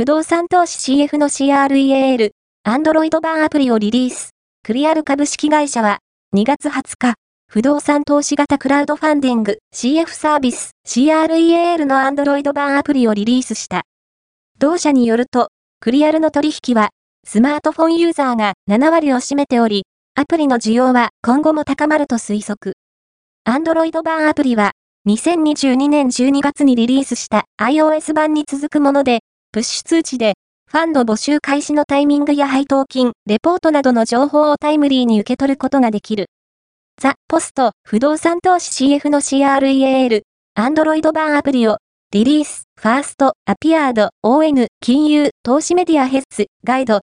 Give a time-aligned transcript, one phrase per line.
[0.00, 2.30] 不動産投資 CF の CREAL、
[2.64, 4.30] アンドロイド版アプリをリリース。
[4.62, 5.98] クリアル株式会社は、
[6.34, 7.16] 2月20日、
[7.48, 13.82] 不動産投資型クラウドファンディング CF サービス CREAL のアンドロイド版アプリをリリースした。
[14.58, 15.48] 同社によると、
[15.80, 16.88] クリアルの取引は、
[17.26, 19.82] スマートフォンユーザーが7割を占めており、
[20.14, 22.72] アプリの需要は今後も高まると推測。
[23.44, 24.70] アンドロイド版アプリは、
[25.06, 29.20] 2022年12月にリリースした iOS 版に続くもので、
[29.52, 30.34] プッシュ通知で、
[30.70, 36.26] ファンの募集開始のタイミングや配当金、レポートなどの情報をタイムリーに受け取ることができる。
[37.00, 40.22] ザ・ポスト、不動産投資 CF の CREAL、
[40.54, 41.78] アンドロイド版アプリを、
[42.12, 46.98] リリース、ファースト、アピアード、ON、金融、投資メディアヘッズ、ガイド、